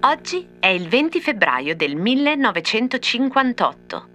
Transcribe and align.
Oggi 0.00 0.48
è 0.58 0.68
il 0.68 0.88
20 0.88 1.20
febbraio 1.20 1.74
del 1.74 1.96
1958 1.96 4.08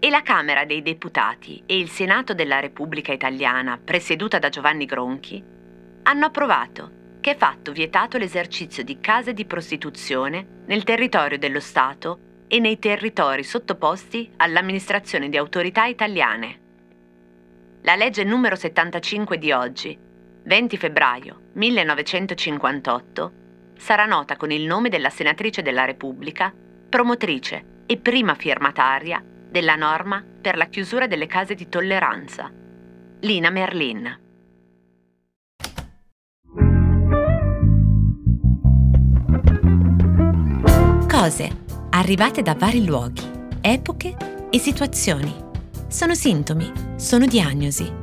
e 0.00 0.10
la 0.10 0.22
Camera 0.22 0.64
dei 0.64 0.82
Deputati 0.82 1.62
e 1.64 1.78
il 1.78 1.88
Senato 1.88 2.34
della 2.34 2.58
Repubblica 2.60 3.12
Italiana, 3.12 3.80
presieduta 3.82 4.38
da 4.38 4.50
Giovanni 4.50 4.84
Gronchi, 4.84 5.42
hanno 6.02 6.26
approvato 6.26 7.02
che 7.20 7.30
è 7.30 7.36
fatto 7.36 7.72
vietato 7.72 8.18
l'esercizio 8.18 8.84
di 8.84 9.00
case 9.00 9.32
di 9.32 9.46
prostituzione 9.46 10.46
nel 10.66 10.84
territorio 10.84 11.38
dello 11.38 11.60
Stato 11.60 12.18
e 12.48 12.58
nei 12.58 12.78
territori 12.78 13.42
sottoposti 13.42 14.30
all'amministrazione 14.36 15.30
di 15.30 15.38
autorità 15.38 15.86
italiane. 15.86 16.60
La 17.82 17.94
legge 17.94 18.24
numero 18.24 18.56
75 18.56 19.38
di 19.38 19.52
oggi, 19.52 19.98
20 20.46 20.76
febbraio 20.76 21.40
1958, 21.54 23.32
sarà 23.78 24.04
nota 24.04 24.36
con 24.36 24.50
il 24.50 24.66
nome 24.66 24.90
della 24.90 25.08
senatrice 25.08 25.62
della 25.62 25.86
Repubblica, 25.86 26.52
promotrice 26.88 27.82
e 27.86 27.96
prima 27.96 28.34
firmataria 28.34 29.24
della 29.24 29.74
norma 29.74 30.22
per 30.42 30.58
la 30.58 30.66
chiusura 30.66 31.06
delle 31.06 31.26
case 31.26 31.54
di 31.54 31.68
tolleranza, 31.70 32.52
Lina 33.20 33.48
Merlin. 33.48 34.20
Cose 41.08 41.62
arrivate 41.90 42.42
da 42.42 42.54
vari 42.54 42.84
luoghi, 42.84 43.22
epoche 43.62 44.14
e 44.50 44.58
situazioni. 44.58 45.34
Sono 45.88 46.14
sintomi, 46.14 46.70
sono 46.96 47.24
diagnosi 47.24 48.02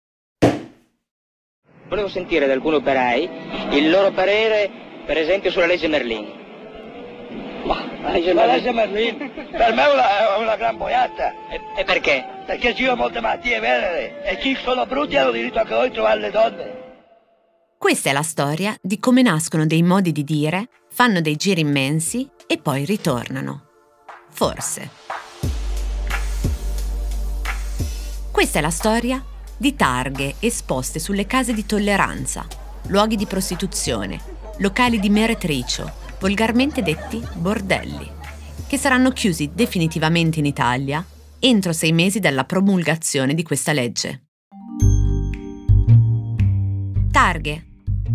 Volevo 1.91 2.07
sentire 2.07 2.47
da 2.47 2.53
alcuni 2.53 2.75
operai 2.75 3.29
il 3.71 3.89
loro 3.89 4.11
parere, 4.11 4.71
per 5.05 5.17
esempio, 5.17 5.51
sulla 5.51 5.65
legge 5.65 5.89
Merlin. 5.89 6.25
Ma 7.65 7.85
la 8.01 8.11
legge, 8.11 8.31
la 8.31 8.45
legge 8.45 8.71
Merlin 8.71 9.17
per 9.17 9.73
me 9.73 9.83
è 9.83 9.91
una, 9.91 10.37
una 10.37 10.55
gran 10.55 10.77
boiata. 10.77 11.33
E, 11.49 11.59
e 11.75 11.83
perché? 11.83 12.25
Perché 12.45 12.73
ci 12.75 12.85
sono 12.85 12.95
molte 12.95 13.19
malattie 13.19 13.59
venere 13.59 14.23
e 14.23 14.37
chi 14.37 14.55
sono 14.55 14.85
brutti 14.85 15.17
hanno 15.17 15.31
diritto 15.31 15.59
anche 15.59 15.73
noi 15.73 15.89
di 15.89 15.93
trovare 15.93 16.19
le 16.21 16.31
donne. 16.31 16.79
Questa 17.77 18.09
è 18.09 18.13
la 18.13 18.23
storia 18.23 18.73
di 18.81 18.97
come 18.97 19.21
nascono 19.21 19.65
dei 19.65 19.83
modi 19.83 20.13
di 20.13 20.23
dire, 20.23 20.69
fanno 20.89 21.19
dei 21.19 21.35
giri 21.35 21.59
immensi 21.59 22.25
e 22.47 22.57
poi 22.57 22.85
ritornano. 22.85 23.65
Forse. 24.29 24.89
Questa 28.31 28.59
è 28.59 28.61
la 28.61 28.69
storia 28.69 29.25
di 29.61 29.75
targhe 29.75 30.37
esposte 30.39 30.97
sulle 30.97 31.27
case 31.27 31.53
di 31.53 31.67
tolleranza, 31.67 32.47
luoghi 32.87 33.15
di 33.15 33.27
prostituzione, 33.27 34.19
locali 34.57 34.99
di 34.99 35.07
meretricio, 35.11 35.87
volgarmente 36.19 36.81
detti 36.81 37.21
bordelli, 37.35 38.09
che 38.65 38.77
saranno 38.77 39.11
chiusi 39.11 39.51
definitivamente 39.53 40.39
in 40.39 40.47
Italia 40.47 41.05
entro 41.37 41.73
sei 41.73 41.91
mesi 41.91 42.19
dalla 42.19 42.43
promulgazione 42.43 43.35
di 43.35 43.43
questa 43.43 43.71
legge. 43.71 44.23
Targhe, 47.11 47.65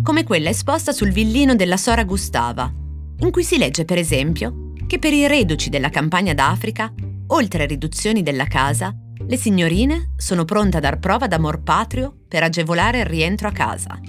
come 0.03 0.25
quella 0.25 0.49
esposta 0.49 0.91
sul 0.91 1.13
villino 1.13 1.55
della 1.55 1.77
Sora 1.77 2.03
Gustava, 2.03 2.69
in 3.19 3.31
cui 3.31 3.45
si 3.45 3.57
legge 3.57 3.85
per 3.85 3.97
esempio 3.97 4.73
che 4.85 4.99
per 4.99 5.13
i 5.13 5.25
reduci 5.27 5.69
della 5.69 5.89
campagna 5.89 6.33
d'Africa, 6.33 6.93
oltre 7.27 7.63
a 7.63 7.67
riduzioni 7.67 8.21
della 8.21 8.47
casa, 8.47 8.93
le 9.27 9.35
signorine 9.35 10.13
sono 10.15 10.45
pronte 10.45 10.77
a 10.77 10.79
dar 10.79 10.99
prova 10.99 11.27
d'amor 11.27 11.61
patrio 11.61 12.15
per 12.27 12.43
agevolare 12.43 12.99
il 12.99 13.05
rientro 13.05 13.49
a 13.49 13.51
casa. 13.51 13.99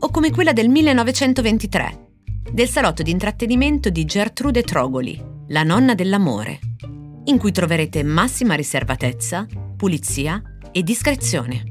O 0.00 0.10
come 0.10 0.30
quella 0.30 0.52
del 0.52 0.68
1923, 0.68 2.08
del 2.52 2.68
salotto 2.68 3.02
di 3.02 3.10
intrattenimento 3.10 3.88
di 3.88 4.04
Gertrude 4.04 4.62
Trogoli, 4.62 5.18
la 5.48 5.62
nonna 5.62 5.94
dell'amore, 5.94 6.58
in 7.24 7.38
cui 7.38 7.50
troverete 7.50 8.02
massima 8.02 8.54
riservatezza, 8.54 9.46
pulizia 9.74 10.42
e 10.70 10.82
discrezione. 10.82 11.62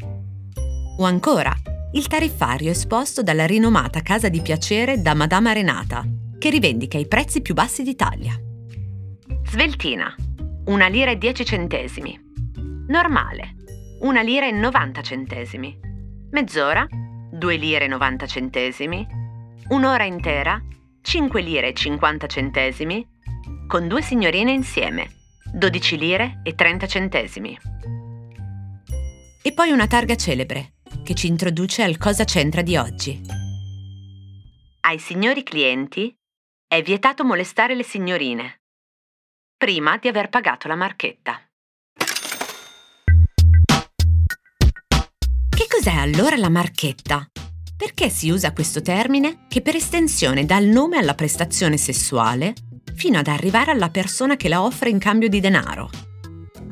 O 0.98 1.04
ancora, 1.04 1.54
il 1.94 2.08
tariffario 2.08 2.72
esposto 2.72 3.22
dalla 3.22 3.46
rinomata 3.46 4.02
casa 4.02 4.28
di 4.28 4.42
piacere 4.42 5.02
da 5.02 5.14
Madama 5.14 5.52
Renata, 5.54 6.04
che 6.40 6.50
rivendica 6.50 6.98
i 6.98 7.08
prezzi 7.08 7.42
più 7.42 7.54
bassi 7.54 7.84
d'Italia. 7.84 8.34
Sveltina, 9.46 10.14
una 10.66 10.88
lira 10.88 11.12
e 11.12 11.18
10 11.18 11.46
centesimi. 11.46 12.25
Normale, 12.88 13.56
una 14.02 14.22
lira 14.22 14.48
e 14.48 14.52
90 14.52 15.02
centesimi. 15.02 15.80
Mezz'ora, 16.32 16.88
2 16.90 17.56
lire 17.56 17.86
e 17.86 17.88
90 17.88 18.26
centesimi 18.28 19.24
un'ora 19.70 20.04
intera, 20.04 20.62
5 21.02 21.42
lire 21.42 21.70
e 21.70 21.74
50 21.74 22.28
centesimi, 22.28 23.08
con 23.68 23.88
due 23.88 24.02
signorine 24.02 24.52
insieme, 24.52 25.10
12 25.52 25.98
lire 25.98 26.42
e 26.44 26.54
30 26.54 26.88
centesimi. 26.88 27.58
E 29.42 29.54
poi 29.54 29.72
una 29.72 29.88
targa 29.88 30.16
celebre, 30.16 30.74
che 31.04 31.16
ci 31.16 31.28
introduce 31.28 31.82
al 31.84 31.98
cosa 31.98 32.24
c'entra 32.24 32.62
di 32.62 32.78
oggi. 32.78 33.22
Ai 34.82 35.00
signori 35.00 35.42
clienti 35.44 36.16
è 36.68 36.82
vietato 36.82 37.24
molestare 37.24 37.74
le 37.76 37.84
signorine, 37.84 38.62
prima 39.58 39.98
di 39.98 40.08
aver 40.08 40.30
pagato 40.30 40.68
la 40.68 40.76
marchetta. 40.76 41.40
Cos'è 45.86 45.98
allora 45.98 46.36
la 46.36 46.50
marchetta? 46.50 47.30
Perché 47.78 48.10
si 48.10 48.32
usa 48.32 48.54
questo 48.54 48.82
termine 48.82 49.46
che 49.48 49.62
per 49.62 49.76
estensione 49.76 50.44
dà 50.44 50.58
il 50.58 50.68
nome 50.68 50.98
alla 50.98 51.14
prestazione 51.14 51.78
sessuale 51.78 52.56
fino 52.96 53.20
ad 53.20 53.28
arrivare 53.28 53.70
alla 53.70 53.92
persona 53.92 54.36
che 54.36 54.50
la 54.50 54.64
offre 54.64 54.90
in 54.90 54.98
cambio 54.98 55.30
di 55.30 55.40
denaro 55.40 55.92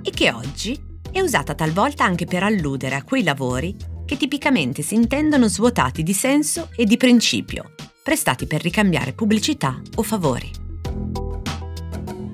e 0.01 0.09
che 0.09 0.31
oggi 0.31 0.75
è 1.11 1.19
usata 1.19 1.53
talvolta 1.53 2.03
anche 2.03 2.25
per 2.25 2.41
alludere 2.41 2.95
a 2.95 3.03
quei 3.03 3.21
lavori 3.21 3.75
che 4.03 4.17
tipicamente 4.17 4.81
si 4.81 4.95
intendono 4.95 5.47
svuotati 5.47 6.01
di 6.01 6.13
senso 6.13 6.69
e 6.75 6.85
di 6.85 6.97
principio, 6.97 7.75
prestati 8.01 8.47
per 8.47 8.63
ricambiare 8.63 9.13
pubblicità 9.13 9.79
o 9.93 10.01
favori. 10.01 10.49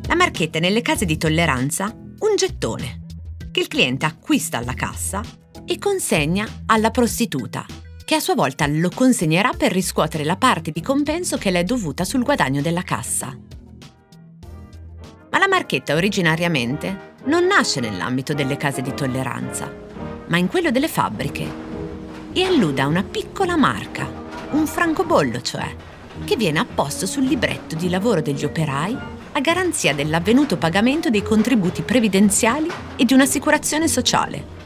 La 0.08 0.16
marchetta 0.16 0.60
è 0.60 0.62
nelle 0.62 0.82
case 0.82 1.04
di 1.04 1.18
tolleranza 1.18 1.94
un 1.94 2.36
gettone 2.38 3.02
che 3.52 3.60
il 3.60 3.68
cliente 3.68 4.06
acquista 4.06 4.60
alla 4.60 4.74
cassa 4.74 5.22
e 5.70 5.78
consegna 5.78 6.48
alla 6.66 6.90
prostituta 6.90 7.64
che 8.04 8.16
a 8.16 8.20
sua 8.20 8.34
volta 8.34 8.66
lo 8.66 8.90
consegnerà 8.90 9.52
per 9.56 9.72
riscuotere 9.72 10.24
la 10.24 10.36
parte 10.36 10.72
di 10.72 10.82
compenso 10.82 11.38
che 11.38 11.52
le 11.52 11.60
è 11.60 11.64
dovuta 11.64 12.04
sul 12.04 12.24
guadagno 12.24 12.60
della 12.60 12.82
cassa. 12.82 13.38
Ma 15.30 15.38
la 15.38 15.48
marchetta 15.48 15.94
originariamente 15.94 17.18
non 17.26 17.46
nasce 17.46 17.82
nell'ambito 17.82 18.34
delle 18.34 18.58
case 18.58 18.82
di 18.82 18.96
tolleranza, 18.96 19.72
ma 20.26 20.38
in 20.38 20.48
quello 20.48 20.72
delle 20.72 20.88
fabbriche 20.88 21.48
e 22.34 22.44
alluda 22.44 22.86
a 22.86 22.88
una 22.88 23.04
piccola 23.04 23.56
marca, 23.56 24.12
un 24.54 24.66
francobollo 24.66 25.40
cioè, 25.42 25.72
che 26.26 26.36
viene 26.36 26.58
apposto 26.58 27.06
sul 27.06 27.26
libretto 27.26 27.76
di 27.76 27.90
lavoro 27.90 28.24
degli 28.24 28.44
operai 28.44 28.98
a 29.34 29.40
garanzia 29.40 29.94
dell'avvenuto 29.94 30.58
pagamento 30.58 31.12
dei 31.12 31.22
contributi 31.22 31.84
previdenziali 31.84 32.68
e 32.96 33.06
di 33.06 33.14
un'assicurazione 33.14 33.88
sociale 33.88 34.58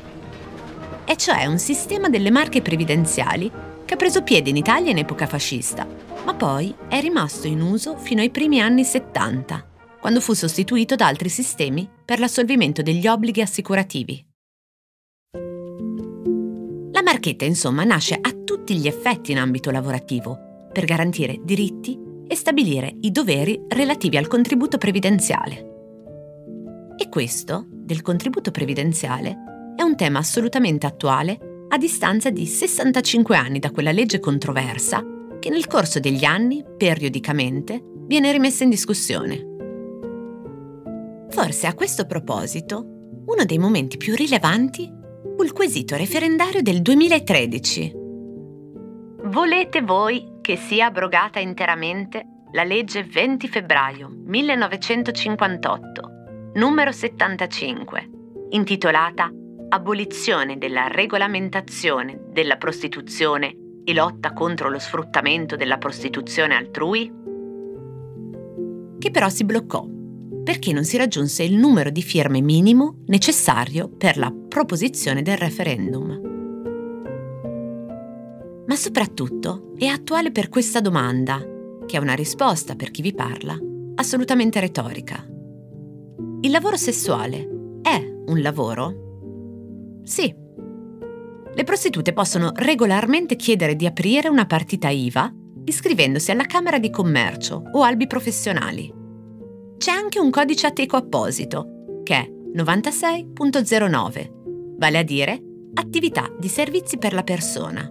e 1.06 1.18
cioè 1.18 1.46
un 1.46 1.58
sistema 1.58 2.10
delle 2.10 2.32
marche 2.32 2.62
previdenziali 2.62 3.52
che 3.86 3.94
ha 3.94 3.98
preso 3.98 4.24
piede 4.24 4.50
in 4.50 4.58
Italia 4.58 4.92
in 4.92 4.98
epoca 4.98 5.28
fascista, 5.28 5.88
ma 6.26 6.34
poi 6.34 6.74
è 6.88 7.00
rimasto 7.02 7.48
in 7.48 7.62
uso 7.62 7.98
fino 7.98 8.22
ai 8.22 8.30
primi 8.30 8.62
anni 8.62 8.84
70, 8.84 9.68
quando 10.00 10.22
fu 10.22 10.34
sostituito 10.34 10.96
da 10.96 11.08
altri 11.08 11.30
sistemi 11.30 11.90
per 12.04 12.20
l'assolvimento 12.20 12.82
degli 12.82 13.08
obblighi 13.08 13.42
assicurativi. 13.42 14.26
La 16.92 17.02
marchetta, 17.02 17.46
insomma, 17.46 17.84
nasce 17.84 18.18
a 18.20 18.32
tutti 18.44 18.76
gli 18.76 18.88
effetti 18.88 19.32
in 19.32 19.40
ambito 19.40 19.72
lavorativo, 19.72 20.68
per 20.72 20.86
garantire 20.86 21.40
diritti 21.44 22.00
e 22.28 22.36
stabilire 22.36 22.96
i 23.02 23.12
doveri 23.12 23.64
relativi 23.68 24.18
al 24.18 24.28
contributo 24.28 24.78
previdenziale. 24.78 25.72
E 26.98 27.10
questo, 27.10 27.66
del 27.70 28.02
contributo 28.02 28.52
previdenziale, 28.52 29.38
un 29.84 29.96
tema 29.96 30.20
assolutamente 30.20 30.86
attuale 30.86 31.66
a 31.70 31.78
distanza 31.78 32.30
di 32.30 32.46
65 32.46 33.36
anni 33.36 33.60
da 33.60 33.72
quella 33.72 33.92
legge 33.92 34.20
controversa 34.20 35.04
che 35.40 35.50
nel 35.50 35.68
corso 35.68 36.00
degli 36.00 36.24
anni, 36.24 36.64
periodicamente, 36.78 37.82
viene 38.06 38.32
rimessa 38.32 38.64
in 38.64 38.70
discussione. 38.70 39.52
Forse 41.30 41.68
a 41.68 41.74
questo 41.74 42.06
proposito, 42.06 42.86
uno 43.26 43.44
dei 43.46 43.58
momenti 43.58 43.98
più 43.98 44.16
rilevanti 44.16 44.90
fu 45.36 45.44
il 45.44 45.52
quesito 45.52 45.98
referendario 45.98 46.62
del 46.62 46.82
2013. 46.82 47.94
Volete 49.26 49.82
voi 49.82 50.38
che 50.42 50.56
sia 50.58 50.86
abrogata 50.86 51.40
interamente 51.40 52.26
la 52.52 52.64
legge 52.64 53.04
20 53.04 53.48
febbraio 53.48 54.10
1958, 54.26 56.12
numero 56.54 56.92
75, 56.92 58.10
intitolata 58.52 59.32
Abolizione 59.74 60.60
della 60.60 60.86
regolamentazione 60.86 62.26
della 62.32 62.58
prostituzione 62.58 63.56
e 63.84 63.94
lotta 63.96 64.32
contro 64.32 64.70
lo 64.70 64.78
sfruttamento 64.78 65.56
della 65.56 65.80
prostituzione 65.80 66.54
altrui? 66.54 67.12
Che 69.00 69.10
però 69.10 69.30
si 69.30 69.44
bloccò 69.44 69.84
perché 70.44 70.74
non 70.74 70.84
si 70.84 70.96
raggiunse 70.96 71.42
il 71.42 71.56
numero 71.56 71.90
di 71.90 72.04
firme 72.04 72.40
minimo 72.42 73.00
necessario 73.08 73.90
per 73.90 74.18
la 74.18 74.32
proposizione 74.32 75.24
del 75.24 75.38
referendum. 75.38 76.22
Ma 78.68 78.76
soprattutto 78.76 79.74
è 79.76 79.88
attuale 79.88 80.32
per 80.32 80.50
questa 80.50 80.82
domanda, 80.82 81.40
che 81.88 81.98
è 81.98 82.00
una 82.00 82.14
risposta 82.14 82.76
per 82.76 82.92
chi 82.92 83.02
vi 83.02 83.16
parla, 83.16 83.58
assolutamente 83.96 84.60
retorica. 84.60 85.26
Il 86.42 86.52
lavoro 86.52 86.78
sessuale 86.78 87.80
è 87.82 87.98
un 88.28 88.40
lavoro? 88.40 89.03
Sì. 90.04 90.34
Le 91.56 91.64
prostitute 91.64 92.14
possono 92.14 92.52
regolarmente 92.56 93.36
chiedere 93.36 93.76
di 93.76 93.86
aprire 93.86 94.28
una 94.28 94.46
partita 94.46 94.90
IVA 94.90 95.32
iscrivendosi 95.66 96.32
alla 96.32 96.46
Camera 96.46 96.80
di 96.80 96.90
Commercio 96.90 97.64
o 97.72 97.84
albi 97.84 98.08
professionali 98.08 99.02
c'è 99.84 99.92
anche 99.92 100.18
un 100.18 100.30
codice 100.30 100.68
ateco 100.68 100.96
apposito, 100.96 102.00
che 102.04 102.16
è 102.16 102.26
96.09, 102.56 104.78
vale 104.78 104.98
a 104.98 105.04
dire 105.04 105.38
attività 105.74 106.34
di 106.40 106.48
servizi 106.48 106.98
per 106.98 107.12
la 107.12 107.24
persona. 107.24 107.86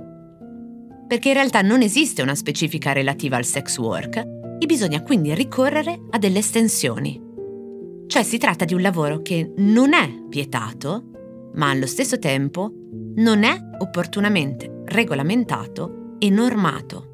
Perché 1.07 1.29
in 1.29 1.35
realtà 1.35 1.61
non 1.61 1.83
esiste 1.83 2.23
una 2.23 2.35
specifica 2.35 2.93
relativa 2.93 3.37
al 3.37 3.45
sex 3.45 3.77
work 3.77 4.17
e 4.59 4.65
bisogna 4.65 5.03
quindi 5.03 5.35
ricorrere 5.35 6.01
a 6.09 6.17
delle 6.17 6.39
estensioni. 6.39 7.21
Cioè 8.07 8.23
si 8.23 8.39
tratta 8.39 8.65
di 8.65 8.73
un 8.73 8.81
lavoro 8.81 9.21
che 9.21 9.53
non 9.59 9.93
è 9.93 10.11
vietato, 10.29 11.11
ma 11.55 11.71
allo 11.71 11.87
stesso 11.87 12.19
tempo 12.19 12.73
non 13.17 13.45
è 13.45 13.57
opportunamente 13.79 14.83
regolamentato 14.87 16.17
e 16.19 16.31
normato. 16.31 17.09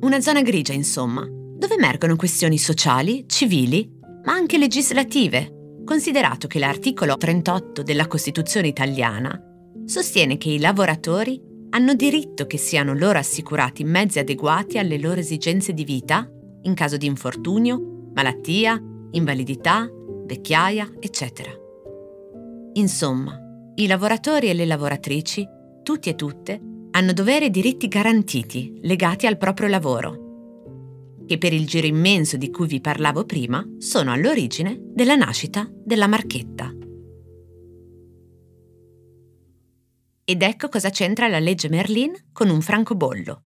Una 0.00 0.20
zona 0.20 0.42
grigia, 0.42 0.72
insomma, 0.72 1.26
dove 1.26 1.74
emergono 1.74 2.16
questioni 2.16 2.58
sociali, 2.58 3.24
civili, 3.26 3.90
ma 4.24 4.32
anche 4.32 4.58
legislative, 4.58 5.80
considerato 5.84 6.46
che 6.46 6.58
l'articolo 6.58 7.16
38 7.16 7.82
della 7.82 8.06
Costituzione 8.06 8.68
italiana 8.68 9.40
sostiene 9.84 10.36
che 10.36 10.50
i 10.50 10.60
lavoratori 10.60 11.40
hanno 11.70 11.94
diritto 11.94 12.46
che 12.46 12.56
siano 12.56 12.94
loro 12.94 13.18
assicurati 13.18 13.84
mezzi 13.84 14.18
adeguati 14.18 14.78
alle 14.78 14.98
loro 14.98 15.20
esigenze 15.20 15.72
di 15.72 15.84
vita 15.84 16.28
in 16.62 16.74
caso 16.74 16.96
di 16.96 17.06
infortunio, 17.06 18.10
malattia, 18.14 18.80
invalidità, 19.10 19.88
vecchiaia, 20.26 20.90
eccetera. 21.00 21.63
Insomma, 22.74 23.38
i 23.76 23.86
lavoratori 23.86 24.48
e 24.48 24.54
le 24.54 24.66
lavoratrici, 24.66 25.46
tutti 25.82 26.08
e 26.08 26.14
tutte, 26.14 26.60
hanno 26.92 27.12
doveri 27.12 27.46
e 27.46 27.50
diritti 27.50 27.88
garantiti 27.88 28.78
legati 28.82 29.26
al 29.26 29.36
proprio 29.36 29.68
lavoro 29.68 30.24
che 31.26 31.38
per 31.38 31.52
il 31.52 31.66
giro 31.66 31.86
immenso 31.86 32.36
di 32.36 32.50
cui 32.50 32.66
vi 32.66 32.80
parlavo 32.80 33.24
prima 33.24 33.64
sono 33.78 34.12
all'origine 34.12 34.78
della 34.80 35.14
nascita 35.14 35.68
della 35.70 36.06
marchetta. 36.06 36.72
Ed 40.26 40.42
ecco 40.42 40.68
cosa 40.68 40.90
c'entra 40.90 41.28
la 41.28 41.38
legge 41.38 41.68
Merlin 41.68 42.12
con 42.32 42.48
un 42.48 42.60
francobollo. 42.60 43.42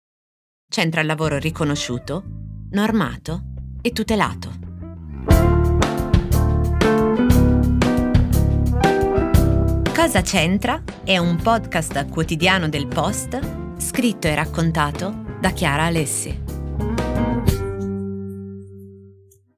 C'entra 0.68 1.02
il 1.02 1.08
lavoro 1.08 1.38
riconosciuto, 1.38 2.24
normato 2.72 3.44
e 3.82 3.92
tutelato. 3.92 4.65
Cosa 10.06 10.22
c'entra 10.22 10.84
è 11.04 11.18
un 11.18 11.36
podcast 11.36 12.10
quotidiano 12.10 12.70
del 12.70 12.86
Post 12.86 13.40
scritto 13.78 14.28
e 14.28 14.36
raccontato 14.36 15.12
da 15.42 15.50
Chiara 15.50 15.86
Alessi. 15.86 16.45